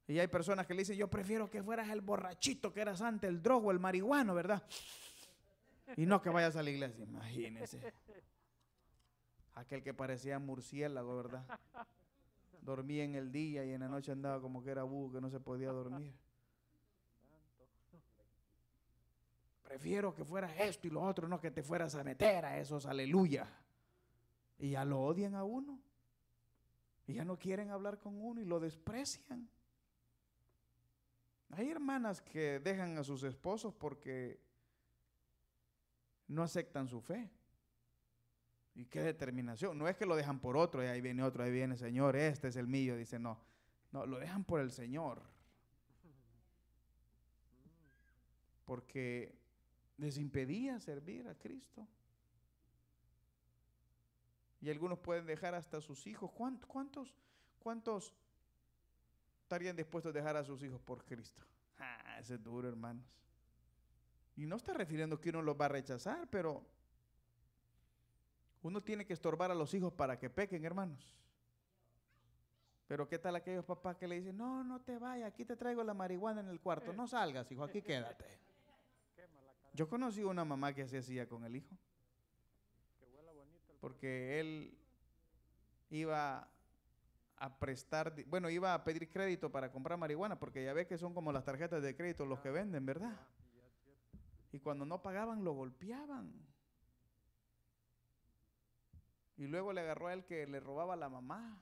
[0.08, 3.28] Y hay personas que le dicen, yo prefiero que fueras el borrachito que eras antes,
[3.28, 4.64] el drogo, el marihuano, ¿verdad?
[5.98, 7.94] Y no que vayas a la iglesia, imagínese.
[9.56, 11.46] Aquel que parecía murciélago, ¿verdad?
[12.62, 15.30] Dormía en el día y en la noche andaba como que era búho, que no
[15.30, 16.14] se podía dormir.
[19.64, 22.86] Prefiero que fueras esto y lo otro, no que te fueras a meter a esos,
[22.86, 23.48] aleluya.
[24.60, 25.80] Y ya lo odian a uno.
[27.08, 29.50] Y ya no quieren hablar con uno y lo desprecian.
[31.52, 34.40] Hay hermanas que dejan a sus esposos porque
[36.28, 37.30] no aceptan su fe.
[38.74, 39.78] Y qué determinación.
[39.78, 42.50] No es que lo dejan por otro y ahí viene otro, ahí viene Señor, este
[42.50, 42.98] es el mío.
[42.98, 43.40] Dice, no,
[43.92, 45.22] no, lo dejan por el Señor.
[48.66, 49.38] Porque
[49.98, 51.88] les impedía servir a Cristo.
[54.60, 56.32] Y algunos pueden dejar hasta sus hijos.
[56.32, 57.14] ¿Cuántos, cuántos,
[57.60, 58.14] cuántos
[59.46, 61.42] estarían dispuestos a dejar a sus hijos por Cristo?
[61.78, 63.06] Ah, ese es duro, hermanos.
[64.36, 66.66] Y no está refiriendo que uno los va a rechazar, pero
[68.64, 71.16] uno tiene que estorbar a los hijos para que pequen, hermanos.
[72.88, 75.84] Pero ¿qué tal aquellos papás que le dicen, no, no te vayas, aquí te traigo
[75.84, 78.26] la marihuana en el cuarto, no salgas, hijo, aquí quédate.
[79.74, 81.76] Yo conocí una mamá que se hacía con el hijo
[83.86, 84.76] porque él
[85.92, 86.50] iba
[87.38, 91.14] a prestar, bueno, iba a pedir crédito para comprar marihuana, porque ya ve que son
[91.14, 93.20] como las tarjetas de crédito los que venden, ¿verdad?
[94.52, 96.32] Y cuando no pagaban, lo golpeaban.
[99.38, 101.62] Y luego le agarró a él que le robaba a la mamá.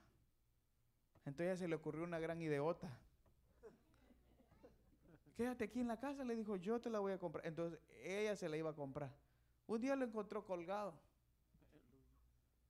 [1.25, 2.89] Entonces se le ocurrió una gran ideota.
[5.35, 7.47] Quédate aquí en la casa, le dijo, yo te la voy a comprar.
[7.47, 9.11] Entonces ella se la iba a comprar.
[9.65, 10.93] Un día lo encontró colgado.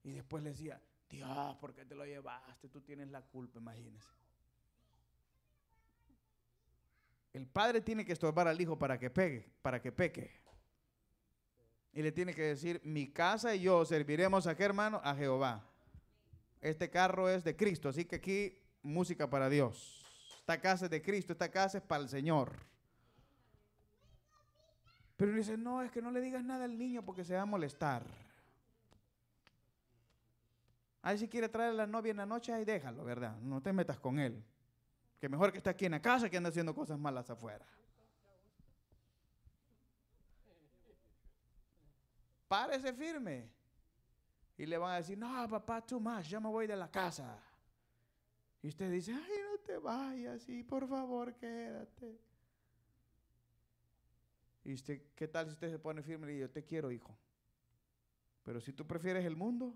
[0.04, 0.82] Y después le decía,
[1.14, 2.70] Dios, ¿por qué te lo llevaste?
[2.70, 4.10] Tú tienes la culpa, imagínese.
[7.34, 10.32] El padre tiene que estorbar al hijo para que pegue, para que peque.
[11.94, 15.02] Y le tiene que decir, mi casa y yo serviremos a qué hermano?
[15.04, 15.64] A Jehová.
[16.62, 20.04] Este carro es de Cristo, así que aquí música para Dios.
[20.40, 22.58] Esta casa es de Cristo, esta casa es para el Señor.
[25.16, 27.46] Pero dice, no, es que no le digas nada al niño porque se va a
[27.46, 28.04] molestar.
[31.04, 33.38] Ahí si quiere traer a la novia en la noche, ahí déjalo, ¿verdad?
[33.42, 34.42] No te metas con él.
[35.20, 37.68] Que mejor que esté aquí en la casa que anda haciendo cosas malas afuera.
[42.48, 43.50] Párese firme.
[44.58, 47.38] Y le van a decir, no, papá, tú más, ya me voy de la casa.
[48.62, 52.18] Y usted dice, ay, no te vayas, y por favor, quédate.
[54.64, 57.14] Y usted, ¿qué tal si usted se pone firme y dice, yo te quiero, hijo?
[58.44, 59.76] Pero si tú prefieres el mundo,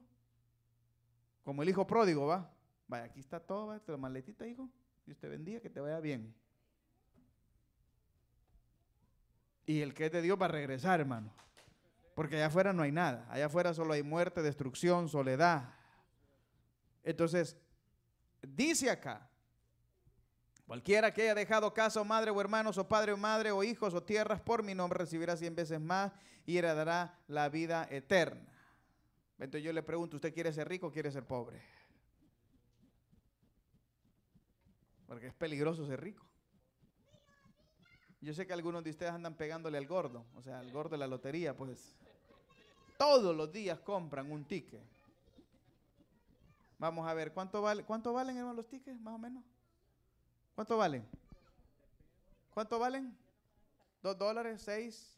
[1.47, 2.51] como el hijo pródigo, va.
[2.89, 4.69] Vaya, aquí está todo, va, la maletita, hijo.
[5.05, 6.35] Dios te bendiga, que te vaya bien.
[9.65, 11.31] Y el que es de Dios va a regresar, hermano.
[12.15, 13.25] Porque allá afuera no hay nada.
[13.29, 15.73] Allá afuera solo hay muerte, destrucción, soledad.
[17.01, 17.55] Entonces,
[18.41, 19.29] dice acá,
[20.65, 23.93] cualquiera que haya dejado casa o madre o hermanos o padre o madre o hijos
[23.93, 26.11] o tierras por mi nombre recibirá cien veces más
[26.45, 28.56] y heredará la vida eterna.
[29.39, 31.61] Entonces yo le pregunto, ¿usted quiere ser rico o quiere ser pobre?
[35.05, 36.25] Porque es peligroso ser rico.
[38.19, 40.97] Yo sé que algunos de ustedes andan pegándole al gordo, o sea, al gordo de
[40.97, 41.95] la lotería, pues
[42.97, 44.81] todos los días compran un ticket.
[46.79, 49.43] Vamos a ver, ¿cuánto, vale, cuánto valen hermano, los tickets, más o menos?
[50.55, 51.07] ¿Cuánto valen?
[52.53, 53.15] ¿Cuánto valen?
[54.01, 54.61] ¿Dos dólares?
[54.63, 55.16] ¿Seis?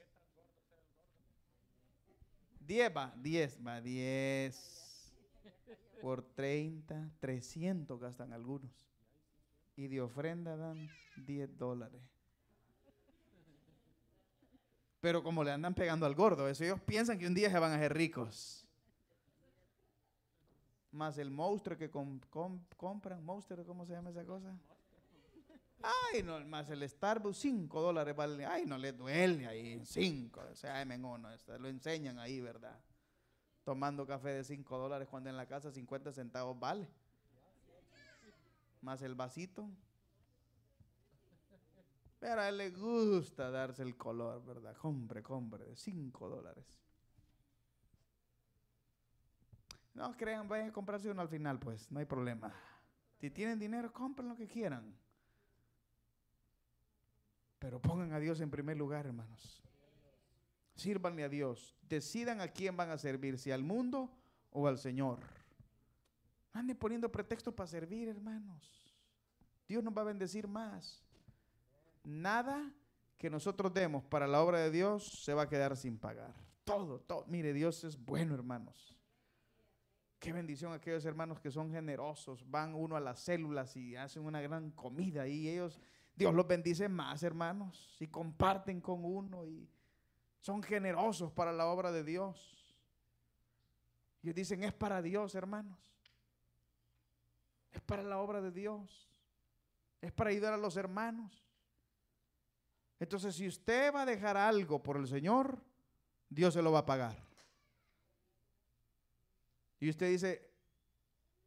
[2.70, 5.12] 10 va, 10 va, 10
[6.04, 8.72] por 30, 300 gastan algunos.
[9.76, 10.88] Y de ofrenda dan
[11.26, 12.00] 10 dólares.
[15.02, 17.72] Pero como le andan pegando al gordo, eso ellos piensan que un día se van
[17.72, 18.68] a hacer ricos.
[20.92, 24.56] Más el monstruo que compran, monstruo, ¿cómo se llama esa cosa?
[25.82, 28.46] Ay, no, más el Starbucks, 5 dólares vale.
[28.46, 30.42] Ay, no le duele ahí, 5.
[30.52, 32.78] O sea, uno, lo enseñan ahí, ¿verdad?
[33.64, 36.88] Tomando café de 5 dólares cuando en la casa 50 centavos vale.
[38.82, 39.70] Más el vasito.
[42.20, 44.76] Pero a él le gusta darse el color, ¿verdad?
[44.76, 46.66] Compre, compre, de 5 dólares.
[49.94, 52.54] No crean, vayan a comprarse uno al final, pues, no hay problema.
[53.18, 54.94] Si tienen dinero, compren lo que quieran.
[57.60, 59.62] Pero pongan a Dios en primer lugar, hermanos.
[60.76, 61.78] Sírvanle a Dios.
[61.88, 64.10] Decidan a quién van a servir, si al mundo
[64.52, 65.20] o al Señor.
[66.54, 68.96] Anden poniendo pretextos para servir, hermanos.
[69.68, 71.04] Dios nos va a bendecir más.
[72.04, 72.74] Nada
[73.18, 76.34] que nosotros demos para la obra de Dios se va a quedar sin pagar.
[76.64, 77.26] Todo, todo.
[77.28, 78.96] Mire, Dios es bueno, hermanos.
[80.18, 82.50] Qué bendición aquellos hermanos que son generosos.
[82.50, 85.80] Van uno a las células y hacen una gran comida y ellos
[86.20, 89.70] Dios los bendice más, hermanos, y comparten con uno y
[90.42, 92.76] son generosos para la obra de Dios.
[94.22, 95.80] Y dicen, es para Dios, hermanos.
[97.72, 99.10] Es para la obra de Dios.
[100.02, 101.42] Es para ayudar a los hermanos.
[103.00, 105.58] Entonces, si usted va a dejar algo por el Señor,
[106.28, 107.16] Dios se lo va a pagar.
[109.80, 110.52] Y usted dice,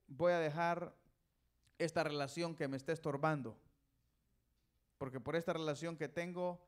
[0.06, 0.96] voy a dejar
[1.76, 3.60] esta relación que me está estorbando
[5.02, 6.64] porque por esta relación que tengo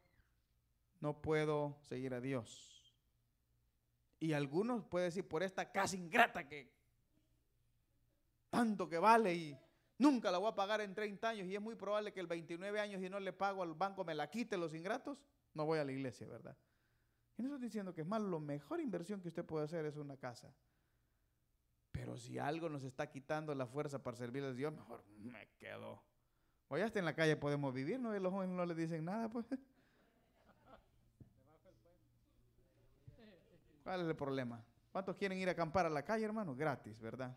[0.98, 2.92] no puedo seguir a Dios.
[4.18, 6.68] Y algunos pueden decir, por esta casa ingrata que
[8.50, 9.58] tanto que vale y
[9.98, 12.80] nunca la voy a pagar en 30 años y es muy probable que el 29
[12.80, 15.22] años y no le pago al banco me la quite los ingratos,
[15.52, 16.56] no voy a la iglesia, ¿verdad?
[17.36, 19.96] Y no estoy diciendo que es malo, la mejor inversión que usted puede hacer es
[19.96, 20.52] una casa.
[21.92, 26.02] Pero si algo nos está quitando la fuerza para servirle a Dios, mejor me quedo.
[26.74, 28.16] O ya está en la calle podemos vivir, ¿no?
[28.16, 29.46] Y los jóvenes no le dicen nada, pues.
[33.84, 34.60] ¿Cuál es el problema?
[34.90, 36.56] ¿Cuántos quieren ir a acampar a la calle, hermano?
[36.56, 37.32] Gratis, ¿verdad?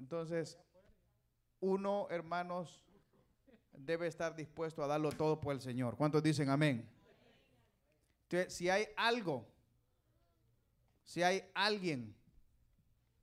[0.00, 0.58] Entonces,
[1.60, 2.84] uno, hermanos,
[3.72, 5.96] debe estar dispuesto a darlo todo por el Señor.
[5.96, 6.84] ¿Cuántos dicen amén?
[8.24, 9.46] Entonces, si hay algo,
[11.04, 12.12] si hay alguien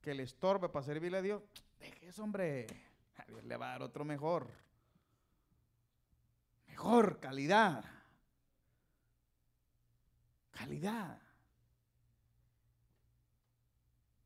[0.02, 1.44] que le estorbe para servirle a Dios,
[2.02, 2.68] eso, hombre.
[3.18, 4.48] A Dios le va a dar otro mejor.
[6.68, 7.84] Mejor calidad.
[10.52, 11.22] Calidad.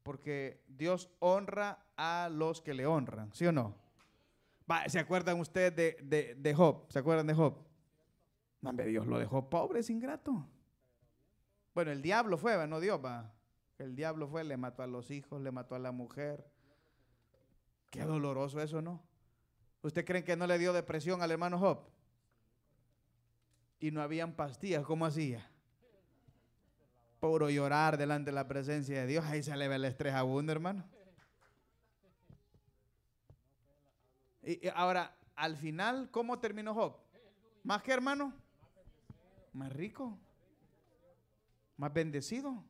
[0.04, 3.76] Porque Dios honra a los que le honran, ¿sí o no?
[4.88, 6.86] ¿Se acuerdan ustedes de, de, Job?
[6.90, 7.58] ¿Se acuerdan de Job?
[8.62, 10.48] Dios lo dejó pobre, es ingrato.
[11.74, 13.34] Bueno, el diablo fue, no Dios, va.
[13.78, 16.46] El diablo fue, le mató a los hijos, le mató a la mujer.
[17.90, 19.02] Qué doloroso eso, ¿no?
[19.82, 21.80] ¿Usted cree que no le dio depresión al hermano Job?
[23.80, 25.50] Y no habían pastillas, ¿cómo hacía?
[27.20, 29.26] Puro llorar delante de la presencia de Dios.
[29.26, 30.86] Ahí se le ve el estrés abundo, hermano.
[34.44, 36.98] Y, ahora, al final, ¿cómo terminó Job?
[37.64, 38.34] ¿Más que hermano?
[39.54, 40.18] Más rico.
[41.78, 42.64] Más bendecido.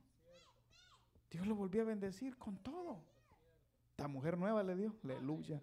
[1.31, 3.08] Dios lo volvió a bendecir con todo.
[3.99, 4.95] Esta mujer nueva le dio.
[5.03, 5.61] Aleluya.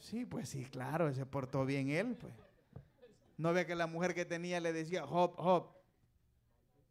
[0.00, 2.34] Sí, pues sí, claro, se portó bien él, pues.
[3.36, 5.68] No ve que la mujer que tenía le decía, Job, Job,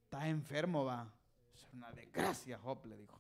[0.06, 1.14] está enfermo, va.
[1.54, 3.20] Es una desgracia, Job, le dijo.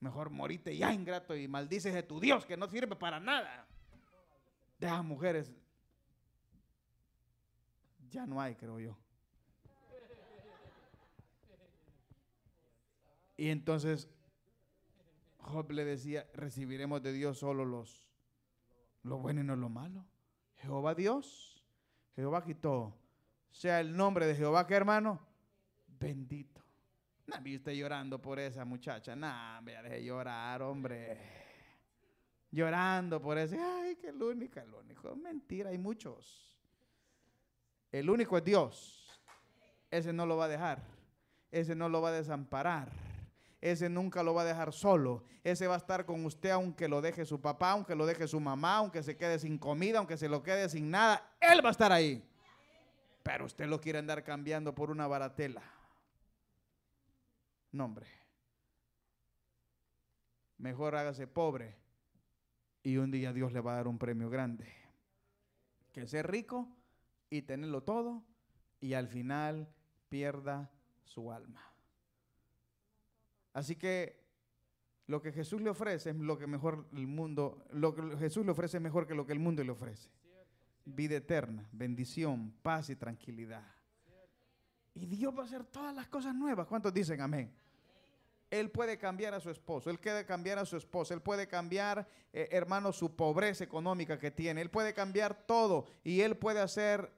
[0.00, 3.68] Mejor morite ya, ingrato, y maldices de tu Dios que no sirve para nada.
[4.80, 5.52] De esas mujeres,
[8.10, 8.98] ya no hay, creo yo.
[13.36, 14.08] Y entonces
[15.44, 18.08] Job le decía, recibiremos de Dios solo los
[19.04, 20.04] lo bueno y no lo malo.
[20.56, 21.62] Jehová Dios,
[22.16, 22.94] Jehová quitó.
[23.50, 25.20] Sea el nombre de Jehová que hermano,
[25.86, 26.62] bendito.
[27.26, 29.14] No vi usted llorando por esa muchacha.
[29.14, 31.18] Nah, me deje llorar, hombre.
[32.50, 33.58] Llorando por ese.
[33.60, 35.14] Ay, que el único, el único.
[35.14, 36.52] Mentira, hay muchos.
[37.92, 39.22] El único es Dios.
[39.90, 40.82] Ese no lo va a dejar.
[41.50, 42.90] Ese no lo va a desamparar.
[43.64, 45.24] Ese nunca lo va a dejar solo.
[45.42, 48.38] Ese va a estar con usted aunque lo deje su papá, aunque lo deje su
[48.38, 51.34] mamá, aunque se quede sin comida, aunque se lo quede sin nada.
[51.40, 52.22] Él va a estar ahí.
[53.22, 55.62] Pero usted lo quiere andar cambiando por una baratela
[57.72, 58.06] nombre.
[60.58, 61.74] Mejor hágase pobre
[62.82, 64.70] y un día Dios le va a dar un premio grande.
[65.90, 66.68] Que ser rico
[67.30, 68.26] y tenerlo todo
[68.78, 69.72] y al final
[70.10, 70.70] pierda
[71.06, 71.73] su alma.
[73.54, 74.22] Así que
[75.06, 78.52] lo que Jesús le ofrece es lo que mejor el mundo, lo que Jesús le
[78.52, 80.10] ofrece es mejor que lo que el mundo le ofrece.
[80.84, 83.64] Vida eterna, bendición, paz y tranquilidad.
[84.94, 86.66] Y Dios va a hacer todas las cosas nuevas.
[86.66, 87.54] ¿Cuántos dicen amén?
[88.50, 92.06] Él puede cambiar a su esposo, Él puede cambiar a su esposa, Él puede cambiar,
[92.32, 97.10] eh, hermano, su pobreza económica que tiene, Él puede cambiar todo y Él puede hacer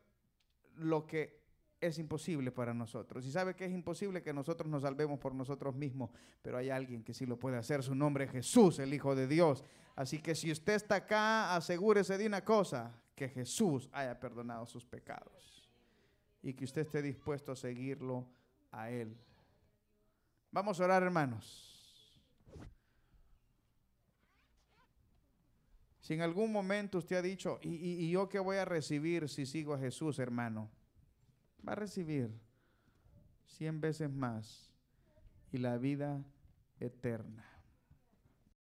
[0.77, 1.46] lo que
[1.81, 3.25] es imposible para nosotros.
[3.27, 6.11] Y sabe que es imposible que nosotros nos salvemos por nosotros mismos,
[6.43, 7.83] pero hay alguien que sí lo puede hacer.
[7.83, 9.65] Su nombre es Jesús, el Hijo de Dios.
[9.95, 14.85] Así que si usted está acá, asegúrese de una cosa, que Jesús haya perdonado sus
[14.85, 15.67] pecados
[16.43, 18.29] y que usted esté dispuesto a seguirlo
[18.71, 19.17] a Él.
[20.53, 21.67] Vamos a orar, hermanos.
[25.99, 29.75] Si en algún momento usted ha dicho, ¿y, yo qué voy a recibir si sigo
[29.75, 30.71] a Jesús, hermano?
[31.67, 32.31] Va a recibir
[33.47, 34.73] cien veces más
[35.53, 36.25] y la vida
[36.79, 37.56] eterna.